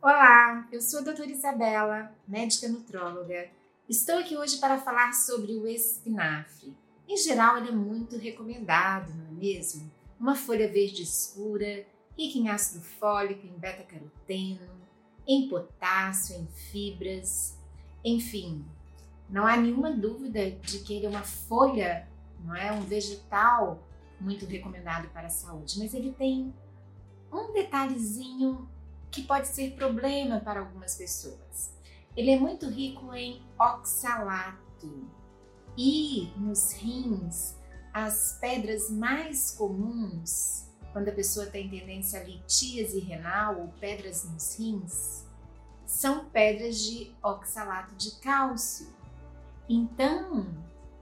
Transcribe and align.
Olá, 0.00 0.68
eu 0.70 0.80
sou 0.80 1.00
a 1.00 1.02
doutora 1.02 1.28
Isabela, 1.28 2.14
médica 2.26 2.68
nutróloga. 2.68 3.50
Estou 3.88 4.16
aqui 4.16 4.36
hoje 4.36 4.58
para 4.58 4.78
falar 4.78 5.12
sobre 5.12 5.56
o 5.56 5.66
espinafre. 5.66 6.72
Em 7.08 7.16
geral, 7.16 7.58
ele 7.58 7.70
é 7.70 7.72
muito 7.72 8.16
recomendado, 8.16 9.12
não 9.12 9.26
é 9.26 9.32
mesmo? 9.32 9.90
Uma 10.18 10.36
folha 10.36 10.70
verde 10.70 11.02
escura, 11.02 11.84
rica 12.16 12.38
em 12.38 12.48
ácido 12.48 12.80
fólico, 12.80 13.44
em 13.44 13.58
beta-caroteno, 13.58 14.70
em 15.26 15.48
potássio, 15.48 16.36
em 16.36 16.46
fibras, 16.46 17.58
enfim, 18.04 18.64
não 19.28 19.48
há 19.48 19.56
nenhuma 19.56 19.90
dúvida 19.90 20.48
de 20.48 20.78
que 20.78 20.94
ele 20.94 21.06
é 21.06 21.08
uma 21.08 21.24
folha, 21.24 22.08
não 22.44 22.54
é 22.54 22.70
um 22.70 22.82
vegetal 22.82 23.82
muito 24.20 24.46
recomendado 24.46 25.08
para 25.08 25.26
a 25.26 25.30
saúde, 25.30 25.76
mas 25.76 25.92
ele 25.92 26.12
tem 26.12 26.54
um 27.32 27.52
detalhezinho 27.52 28.68
que 29.10 29.22
pode 29.22 29.48
ser 29.48 29.74
problema 29.74 30.40
para 30.40 30.60
algumas 30.60 30.96
pessoas. 30.96 31.72
Ele 32.16 32.30
é 32.30 32.38
muito 32.38 32.68
rico 32.68 33.14
em 33.14 33.42
oxalato 33.58 35.08
e 35.76 36.32
nos 36.36 36.72
rins 36.72 37.56
as 37.92 38.38
pedras 38.40 38.90
mais 38.90 39.52
comuns 39.52 40.68
quando 40.92 41.08
a 41.08 41.12
pessoa 41.12 41.46
tem 41.46 41.68
tendência 41.68 42.20
a 42.20 42.24
litíase 42.24 42.98
renal 42.98 43.60
ou 43.60 43.68
pedras 43.80 44.24
nos 44.24 44.58
rins 44.58 45.28
são 45.88 46.26
pedras 46.26 46.84
de 46.84 47.14
oxalato 47.22 47.94
de 47.96 48.16
cálcio. 48.20 48.88
Então, 49.68 50.46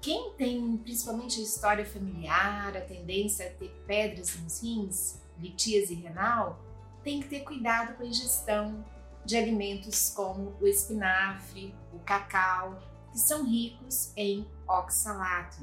quem 0.00 0.32
tem 0.32 0.76
principalmente 0.78 1.38
a 1.40 1.42
história 1.44 1.86
familiar, 1.86 2.76
a 2.76 2.80
tendência 2.80 3.46
a 3.46 3.50
ter 3.50 3.70
pedras 3.86 4.36
nos 4.40 4.60
rins, 4.60 5.20
litíase 5.38 5.94
renal, 5.94 6.60
tem 7.02 7.20
que 7.20 7.28
ter 7.28 7.40
cuidado 7.40 7.96
com 7.96 8.02
a 8.02 8.06
ingestão 8.06 8.84
de 9.24 9.36
alimentos 9.36 10.10
como 10.10 10.56
o 10.60 10.66
espinafre, 10.66 11.74
o 11.92 11.98
cacau, 12.00 12.80
que 13.10 13.18
são 13.18 13.44
ricos 13.44 14.12
em 14.16 14.48
oxalato. 14.66 15.58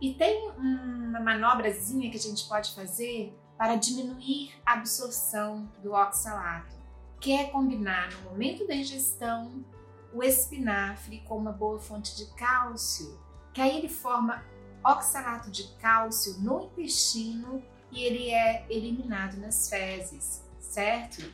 E 0.00 0.14
tem 0.14 0.50
uma 0.50 1.20
manobrazinha 1.20 2.10
que 2.10 2.16
a 2.16 2.20
gente 2.20 2.48
pode 2.48 2.74
fazer 2.74 3.36
para 3.58 3.76
diminuir 3.76 4.54
a 4.64 4.74
absorção 4.74 5.70
do 5.82 5.92
oxalato, 5.92 6.74
que 7.20 7.32
é 7.32 7.50
combinar 7.50 8.10
no 8.12 8.30
momento 8.30 8.66
da 8.66 8.74
ingestão 8.74 9.62
o 10.12 10.22
espinafre 10.22 11.20
com 11.20 11.36
uma 11.36 11.52
boa 11.52 11.78
fonte 11.78 12.16
de 12.16 12.26
cálcio, 12.34 13.20
que 13.52 13.60
aí 13.60 13.76
ele 13.76 13.88
forma 13.88 14.42
oxalato 14.82 15.50
de 15.50 15.68
cálcio 15.74 16.38
no 16.40 16.62
intestino 16.62 17.62
e 17.92 18.02
ele 18.02 18.30
é 18.30 18.64
eliminado 18.70 19.36
nas 19.36 19.68
fezes 19.68 20.49
certo? 20.60 21.24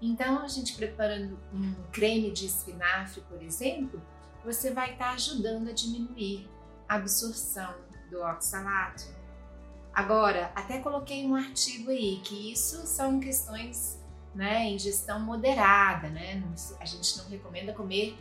Então, 0.00 0.42
a 0.42 0.48
gente 0.48 0.74
preparando 0.74 1.38
um 1.52 1.74
creme 1.90 2.30
de 2.30 2.46
espinafre, 2.46 3.20
por 3.22 3.42
exemplo, 3.42 4.00
você 4.44 4.72
vai 4.72 4.92
estar 4.92 5.06
tá 5.06 5.12
ajudando 5.12 5.68
a 5.68 5.72
diminuir 5.72 6.48
a 6.88 6.94
absorção 6.94 7.74
do 8.10 8.22
oxalato. 8.22 9.04
Agora, 9.92 10.52
até 10.54 10.78
coloquei 10.78 11.26
um 11.26 11.34
artigo 11.34 11.90
aí 11.90 12.20
que 12.22 12.52
isso 12.52 12.86
são 12.86 13.18
questões, 13.18 14.00
né, 14.34 14.70
ingestão 14.70 15.18
moderada, 15.18 16.08
né? 16.08 16.40
A 16.78 16.84
gente 16.84 17.18
não 17.18 17.28
recomenda 17.28 17.72
comer 17.72 18.16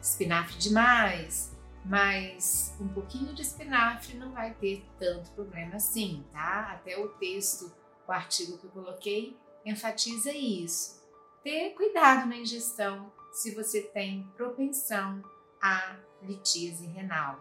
espinafre 0.00 0.56
demais, 0.56 1.52
mas 1.84 2.76
um 2.80 2.86
pouquinho 2.88 3.34
de 3.34 3.42
espinafre 3.42 4.16
não 4.16 4.30
vai 4.30 4.54
ter 4.54 4.84
tanto 4.98 5.30
problema 5.32 5.76
assim, 5.76 6.24
tá? 6.32 6.70
Até 6.72 6.96
o 6.96 7.08
texto, 7.08 7.72
o 8.06 8.12
artigo 8.12 8.58
que 8.58 8.66
eu 8.66 8.70
coloquei 8.70 9.36
enfatiza 9.66 10.32
isso. 10.32 11.02
Ter 11.42 11.70
cuidado 11.74 12.26
na 12.28 12.36
ingestão 12.36 13.12
se 13.32 13.54
você 13.54 13.82
tem 13.82 14.26
propensão 14.36 15.22
à 15.60 15.96
litíase 16.22 16.86
renal, 16.86 17.40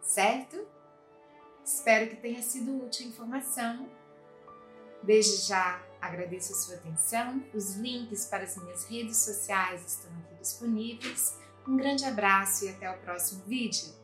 certo? 0.00 0.66
Espero 1.64 2.10
que 2.10 2.16
tenha 2.16 2.42
sido 2.42 2.84
útil 2.84 3.06
a 3.06 3.08
informação. 3.08 3.88
Desde 5.02 5.48
já 5.48 5.82
agradeço 6.00 6.52
a 6.52 6.56
sua 6.56 6.74
atenção. 6.76 7.42
Os 7.54 7.76
links 7.76 8.26
para 8.26 8.44
as 8.44 8.56
minhas 8.56 8.84
redes 8.84 9.16
sociais 9.16 9.84
estão 9.84 10.10
aqui 10.18 10.34
disponíveis. 10.40 11.38
Um 11.66 11.76
grande 11.76 12.04
abraço 12.04 12.64
e 12.64 12.68
até 12.68 12.90
o 12.90 12.98
próximo 12.98 13.44
vídeo. 13.44 14.01